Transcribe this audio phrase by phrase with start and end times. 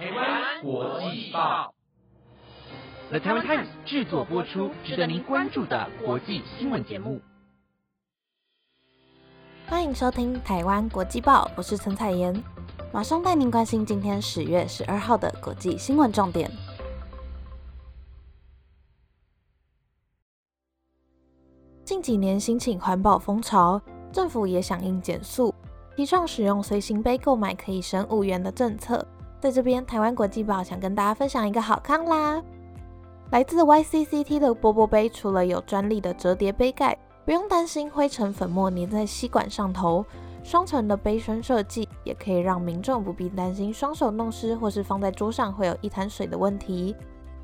[0.00, 1.74] 台湾国际报
[3.10, 7.20] ，The Taiwan Times 制作播出，值得您关注的国际新闻节目。
[9.66, 12.42] 欢迎收听台湾国际报，我是陈彩妍，
[12.94, 16.50] 马上带您关心今天十月十二号的国际新闻重点。
[21.84, 23.78] 近几年兴起环保风潮，
[24.10, 25.54] 政府也响应减速，
[25.94, 29.06] 提倡使用随行杯购买可以省五元的政策。
[29.40, 32.42] 在这边，台湾国际报想跟大家分享一个好康啦！
[33.30, 40.04] 来自 YCCT 的波波杯，除了有专利的折叠杯盖，不用担心灰尘粉末粘在吸管上头，
[40.42, 46.94] 双层的杯身设计也可以让民众不必担心双手弄湿或是放在桌上会有一滩水的问题。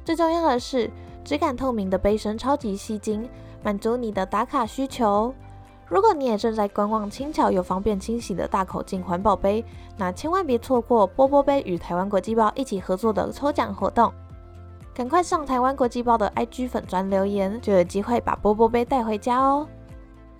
[0.05, 0.91] 最重要的是，
[1.25, 3.29] 质感透明的杯身超级吸睛。
[3.63, 5.35] 满足你的打卡需求。
[5.89, 9.65] 如果你也正在观望轻巧又方便清洗的大口径环保杯，
[9.97, 14.13] 那千万别错过波波杯与台湾国际报一起合作的抽奖活动。
[14.93, 19.69] 赶快上台湾国际报的 IG 粉专留言，就有机会把波波杯带回家哦。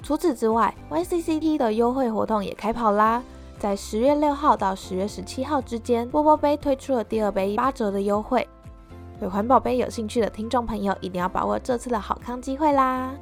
[0.03, 3.23] 除此之外，YCCT 的优惠活动也开跑啦！
[3.59, 8.47] 在十月六号到十月十七号之间，波波杯推出了第二杯八折的优惠。
[9.21, 13.15] 对环保杯有兴趣的听众朋友，一定要把握这次的好康机会啦！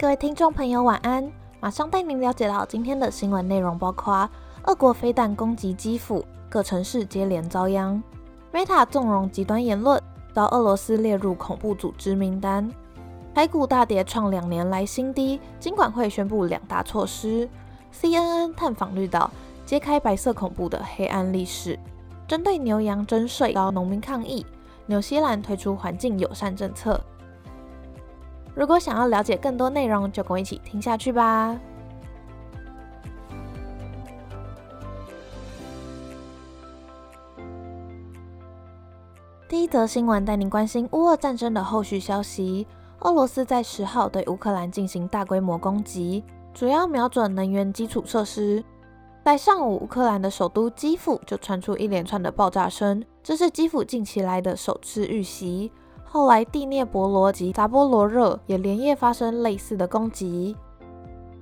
[0.00, 1.28] 各位听众朋友，晚安！
[1.58, 4.30] 马上带您了解到今天的新闻内容，包括：
[4.62, 8.00] 俄国飞弹攻击基辅，各城市接连遭殃
[8.52, 10.00] ；Meta 纵容极端言论，
[10.32, 12.70] 遭俄罗斯列入恐怖组织名单；
[13.34, 17.48] 台股大跌创两年来新低，金管会宣布两大措施
[17.92, 19.28] ；CNN 探访绿岛，
[19.66, 21.76] 揭开白色恐怖的黑暗历史。
[22.28, 24.46] 针对牛羊征税遭农民抗议，
[24.86, 27.00] 纽西兰推出环境友善政策。
[28.58, 31.56] 如果想要了解更多内容，就跟我一起听下去吧。
[39.48, 42.66] 第一则新闻带您关心乌俄战争的后续消息。
[42.98, 48.64] 俄罗斯在十号对乌克兰进行大规模攻击，主要瞄准能源基础设施。
[49.24, 55.70] 在上午，乌克兰的首都基辅就传出一连串的爆炸声，这是基辅近期来的首次遇袭。
[56.10, 60.56] 后来，蒂涅博罗及扎波罗热也连夜发生类似的攻击。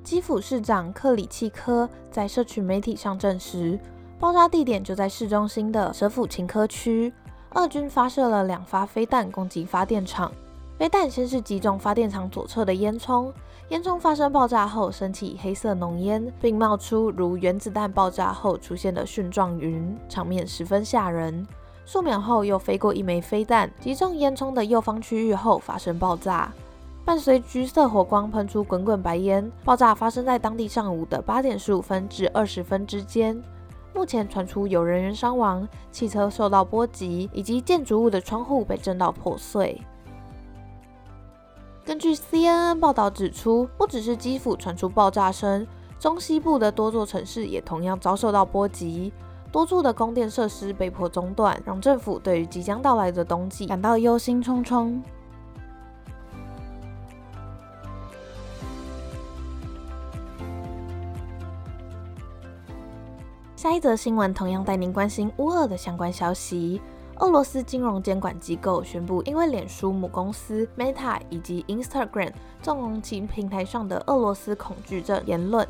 [0.03, 3.79] 基辅市长克里契科在社群媒体上证实，
[4.19, 7.13] 爆炸地点就在市中心的舍甫琴科区。
[7.55, 10.33] 俄军发射了两发飞弹攻击发电厂，
[10.77, 13.33] 飞弹先是击中发电厂左侧的烟囱。
[13.69, 21.47] 烟囱发生爆炸后，升起黑色浓烟，并冒出如原子弹爆炸后出现的蕈状云，场面十分吓人。
[21.87, 26.53] 数秒后，又飞过一枚飞弹，击中烟囱的右方区域后发生爆炸，
[27.05, 29.49] 伴随橘色火光喷出滚滚白烟。
[29.65, 33.41] 爆炸发生在当地上午的八点十五分至二十分之间。
[33.95, 39.81] 目前传出有人员伤亡，汽车受到波及，以及建筑物的窗户被震到破碎。
[41.85, 45.65] 根据 CNN 报道指出，不只是基辅传出爆炸声，
[46.01, 49.13] 中西部的多座城市也同样遭受到波及，
[49.57, 55.01] 多处的供电设施被迫中断，让政府对于即将到来的冬季感到忧心忡忡。
[63.57, 66.83] 下一则新闻同样带您关心乌俄的相关消息。
[67.21, 72.31] 俄罗斯金融监管机构宣布，因为脸书母公司 Meta 以及 Instagram
[72.61, 75.67] 纵容其平台上的俄罗斯恐惧症言论，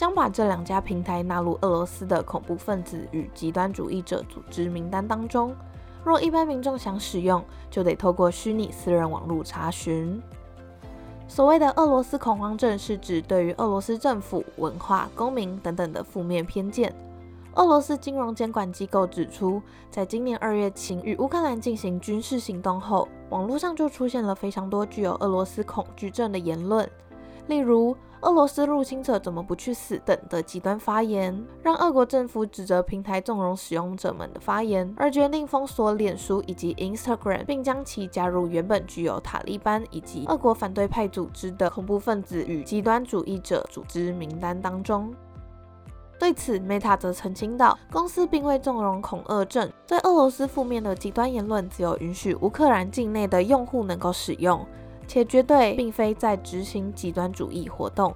[0.00, 5.54] 将把这两家平台纳入俄罗斯的恐怖分子与极端主义者组织名单当中。
[6.02, 10.18] 若一般民众想使用，就得透过虚拟私人网络查询。
[11.28, 16.90] 所谓的俄罗斯恐慌症，是指对于俄罗斯政府、文化、公民等等的负面偏见。
[17.56, 26.88] 俄罗斯金融监管机构指出，在今年二月起与乌克兰进行军事行动后，网络上就出现了非常多具有俄罗斯恐惧症的言论，
[27.48, 45.14] 例如“俄罗斯入侵者怎么不去死”等的极端发言，让俄国政府指责平台纵容使用者们的发言，而决定封锁脸书以及 Instagram，并将其加入原本具有塔利班以及俄国反对派组织的恐怖分子与极端主义者组织名单当中。
[46.18, 54.62] 对此，Meta 则澄清道，公司并未纵容恐俄症，对俄罗斯负面的极端言论只有允许乌克兰境内的用户能够使用，
[55.10, 58.14] 且绝对并非在执行极端主义活动。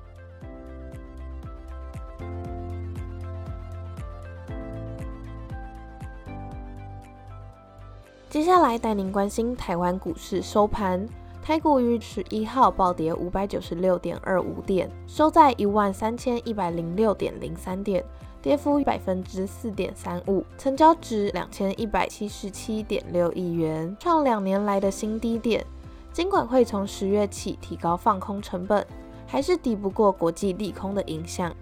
[8.30, 11.04] 接下来带您关心台湾股市收盘。
[11.42, 18.04] 台股于十一号暴跌五百九十六点二五点，收在一万三千一百零六点零三点，
[18.40, 25.66] 跌幅百分之四点三五，成交值两千一百七十七点六亿元，创两年来的新低点。
[26.14, 28.86] 尽管会从十月起提高放空成本，
[29.26, 31.52] 还是抵不过国际利空的影响。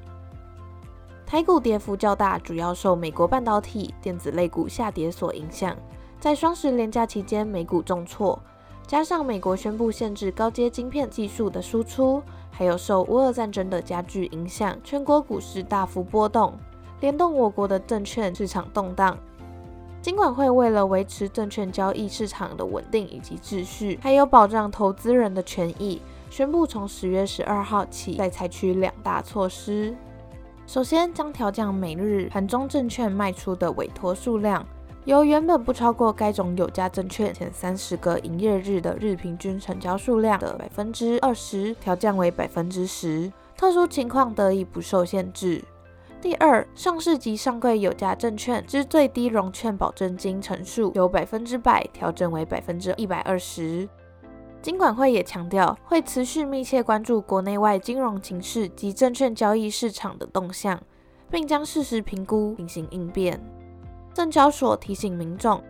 [1.24, 5.74] 台股跌幅较大，主要受美国半导体、电子类股下跌所影响。
[6.20, 8.38] 在双十连假期间，美股重挫，
[8.86, 16.52] 加上美国宣布限制高阶晶片技术的输出，还有受乌俄战争的加剧影响，全国股市大幅波动，
[17.00, 19.16] 联动我国的证券市场动荡。
[20.02, 29.94] 金管会为了维持证券交易市场的稳定以及秩序，还有保障投资人的权益，宣布从十月十二号起再采取两大措施。
[30.66, 34.66] 首先，将调降每日盘中证券卖出的委托数量，
[35.04, 45.62] 由原本不超过该种有价证券前三十个营业日的日平均成交数量的百分之二十，调降为百分之十，特殊情况得以不受限制。
[46.22, 53.88] 第二，上市及上柜有价证券之最低融券保证金成数由百分之百调整为百分之一百二十。
[54.62, 60.80] 金管会也强调，会持续密切关注国内外金融情势及证券交易市场的动向，
[61.28, 63.42] 并将适时评估进行应变。
[64.14, 65.60] 证交所提醒民众，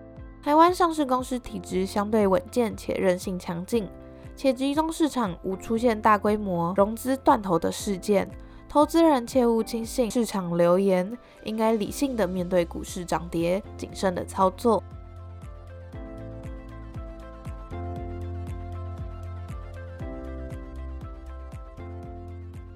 [0.42, 3.88] 台湾上市公司体质相对稳健且韧性强劲，
[4.36, 8.30] 且集中市场无出现大规模融资断头的事件，
[8.72, 14.82] 投资人切勿轻信市场流言，应该理性的面对股市涨跌，谨慎的操作。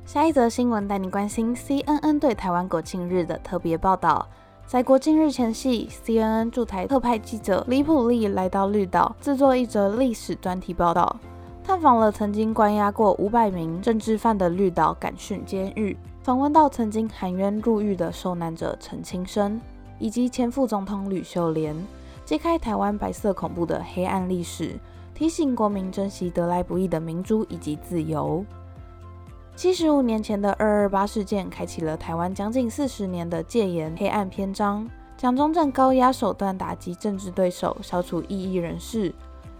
[0.05, 4.29] 下一则新闻带你关心 CNN 对台湾国庆日的特别报道。
[4.67, 11.17] 在国庆日前夕，CNN 驻台特派记者李普利来到绿岛，制作一则历史专题报道，
[11.67, 19.61] 探访了曾经关押过五百名政治犯的绿岛感训监狱，访问到曾经含冤入狱的受难者陈清生，
[19.99, 21.75] 以及前副总统吕秀莲，
[22.25, 24.79] 揭开台湾白色恐怖的黑暗历史，
[25.13, 28.45] 提醒国民珍惜得来不易的民主以及自由。
[29.57, 34.89] 七十五年前的二二八事件，开启了台湾将近四十年的戒严黑暗篇章。
[35.17, 39.13] 蒋中正高压手段打击政治对手，消除异议人士。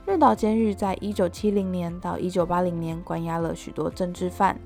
[0.07, 4.57] 绿岛监狱在一九七零年到一九八零年关押了许多政治犯，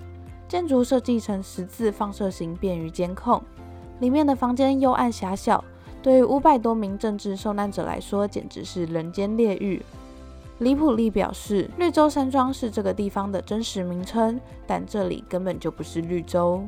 [0.46, 3.42] 建筑设计成十字放射型，便于监控。
[4.00, 5.64] 里面的房间幽暗狭小，
[6.02, 9.82] 对于五百多名政治受难者来说，简直是人间炼狱。
[10.58, 16.62] 李普利表示，绿洲山庄是这个地方的真实名称，但这里根本就不是绿洲。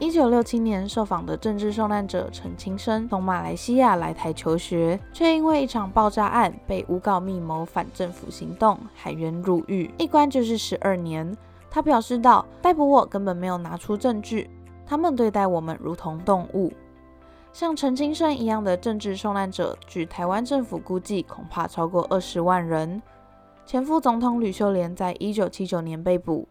[0.00, 11.34] 一九六七年受访的政治受难者陈清生从马来西亚来台求学，却因为一场爆炸案被诬告密谋反政府行动，含冤入狱，一关就是十二年。
[11.70, 14.50] 他表示道：“逮捕我根本没有拿出证据，
[14.84, 16.72] 他们对待我们如同动物。”
[17.52, 23.00] 像陈清生一样的政治受难者，据台湾政府估计，恐怕超过二十万人。
[23.64, 26.46] 前副总统吕秀莲在一九七九年被捕，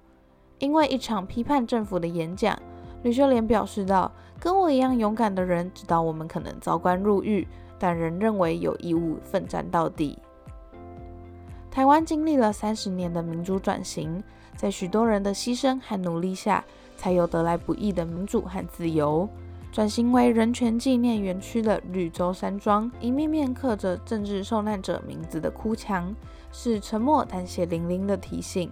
[0.59, 2.57] 因为一场批判政府的演讲。
[3.03, 7.47] 吕秀莲表示道：“跟我一样勇敢的人，知道我们可能遭关入狱，
[7.77, 10.17] 但仍认为有义务奋战到底。”
[11.69, 14.23] 台湾经历了三十年的民主转型，
[14.55, 16.63] 在许多人的牺牲和努力下，
[16.95, 19.27] 才有得来不易的民主和自由。
[19.71, 26.15] 转型为人权纪念园区的绿洲山庄，一面面刻着政治受难者名字的哭墙，
[26.51, 28.71] 是沉默但血淋淋的提醒，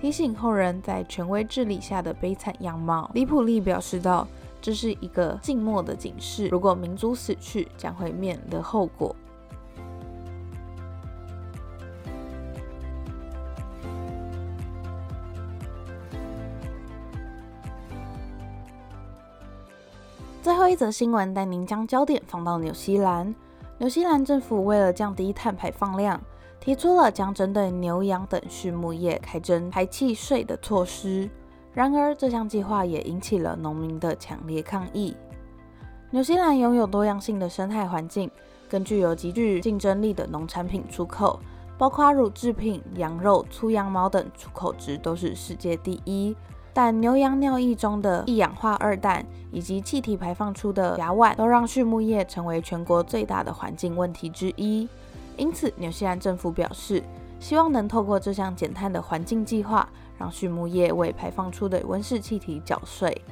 [0.00, 3.10] 提醒后人在权威治理下的悲惨样貌。
[3.12, 4.26] 李普利表示道
[4.62, 9.14] ：“这是一个静默的警示，如果民族死去，将会面临的后果。”
[20.42, 23.34] 最后一则新闻带您将焦点放到纽西兰。
[23.76, 26.18] 纽西兰政府为了降低碳排放量，
[26.60, 31.28] 提出了将针对牛羊等畜牧业开征排气税的措施。
[31.72, 35.16] 然而，这项计划也引起了农民的强烈抗议。
[36.10, 38.30] 纽西兰拥有多样性的生态环境，
[38.68, 41.38] 更具有极具竞争力的农产品出口，
[41.78, 46.36] 包括乳制品、羊肉、粗羊毛等出口值都是世界第一。
[46.72, 54.88] 但牛羊尿液中的一氧化二氮以及气体排放出的甲烷，都让畜牧业成为全国最大的环境问题之一。
[55.40, 57.02] 因此，纽西兰政府表示，
[57.38, 63.22] 希望能透过这项减碳的环境计划，让畜牧业为排放出的温室气体缴税。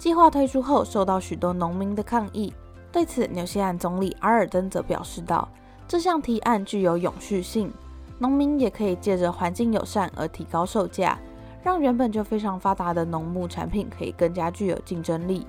[0.00, 2.52] 计划推出后，受到许多农民的抗议。
[2.90, 5.48] 对此，纽西兰总理阿尔登则表示道
[5.86, 7.72] ：“这项提案具有永续性，
[8.18, 11.16] 农民也可以借着环境友善而提高售价。”
[11.62, 15.46] 让原本就非常发达的农牧产品可以更加具有竞争力，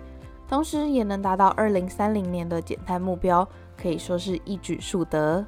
[0.48, 5.46] 同时也能达到二零三零年的减碳目标，可以说是一举数得。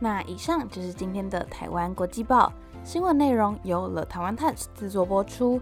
[0.00, 2.52] 那以上就是今天的台湾国际报
[2.82, 5.58] 新闻内容，由了台湾 Times 制作播出。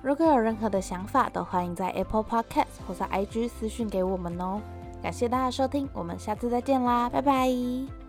[0.00, 4.60] 如果有任何的想法，都欢迎在 Apple Podcast 或在 IG 私讯给我们哦。
[5.02, 8.03] 感谢大家收听，我们下次再见啦，拜拜。